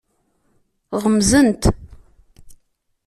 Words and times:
Ɣemzent. 1.03 1.63